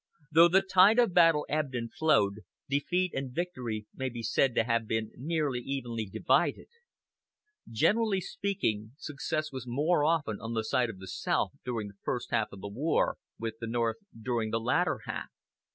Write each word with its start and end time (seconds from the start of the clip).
Though 0.31 0.47
the 0.47 0.63
tide 0.63 0.97
of 0.97 1.13
battle 1.13 1.45
ebbed 1.47 1.75
and 1.75 1.93
flowed, 1.93 2.39
defeat 2.67 3.13
and 3.13 3.31
victory 3.31 3.85
may 3.93 4.09
be 4.09 4.23
said 4.23 4.55
to 4.55 4.63
have 4.63 4.87
been 4.87 5.11
nearly 5.15 5.59
evenly 5.59 6.07
divided. 6.07 6.65
Generally 7.69 8.21
speaking, 8.21 8.93
success 8.97 9.51
was 9.51 9.67
more 9.67 10.03
often 10.03 10.39
on 10.41 10.55
the 10.55 10.63
side 10.63 10.89
of 10.89 10.97
the 10.97 11.07
South 11.07 11.51
during 11.63 11.87
the 11.87 11.99
first 12.01 12.31
half 12.31 12.47
of 12.51 12.61
the 12.61 12.67
war; 12.67 13.17
with 13.37 13.59
the 13.59 13.67
North, 13.67 13.97
during 14.23 14.49
the 14.49 14.59
latter 14.59 15.01
half. 15.05 15.29